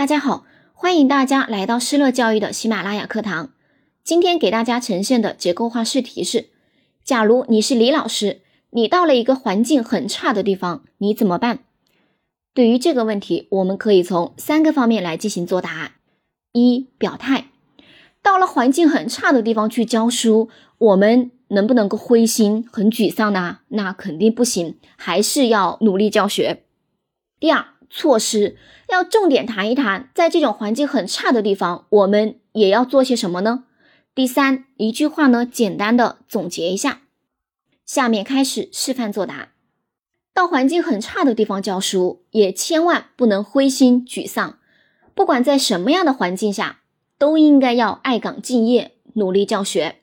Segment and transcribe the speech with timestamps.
[0.00, 3.50] 大家好，欢迎大家来到施乐教育的喜马拉雅课堂。
[4.02, 6.48] 今天给大家呈现的结构化试题是：
[7.04, 8.40] 假如你是李老师，
[8.70, 11.58] 你到了一个环境很差的地方，你怎么办？
[12.54, 15.96] 对于这个问题，我们可以从三个方面来进行作答。
[16.54, 17.48] 一、表态。
[18.22, 20.48] 到了环境很差的地方去教书，
[20.78, 23.58] 我们能不能够灰心、很沮丧呢？
[23.68, 26.62] 那肯定不行，还是要努力教学。
[27.38, 28.56] 第二，措施
[28.88, 33.64] 要重点谈一谈，在这种环境很差的地方，我们也要做些什么呢？
[34.14, 37.02] 第三，一句话呢，简单的总结一下。
[37.84, 39.50] 下面开始示范作答。
[40.32, 44.58] 到环境很差的地方教书，也千万不能灰心沮丧。
[45.14, 46.80] 不管在什么样的环境下，
[47.18, 49.96] 都应该要爱岗敬业，努力教学。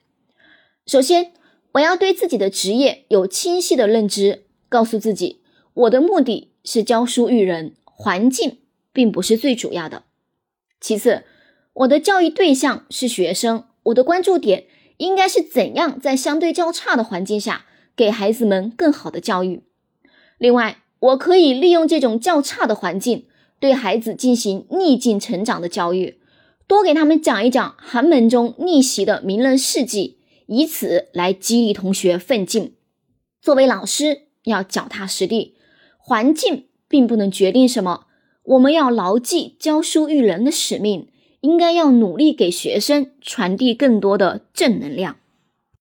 [0.86, 1.32] 首先，
[1.74, 5.42] 我要对自己的职业有清晰的认知，告诉自己，
[5.74, 8.58] 我的目的是教书育人，环境
[8.92, 10.04] 并不是最主要的。
[10.82, 11.24] 其次，
[11.72, 14.66] 我的教育对象是学生，我的关注点
[14.98, 19.64] 应该是怎样在相对较差的环境下，给孩子们更好的教育。
[20.38, 23.28] 另外，我可以利用这种较差的环境，
[23.62, 26.20] 对孩子进行逆境成长的教育。
[26.68, 32.76] 多给他们讲一讲寒门中逆袭的名人事迹，以此来激励同学奋进。
[33.42, 35.56] 作为老师，要脚踏实地，
[36.10, 38.06] 环境并不能决定什么，
[38.44, 41.10] 我们要牢记教书育人的使命，
[41.42, 45.18] 应该要努力给学生传递更多的正能量。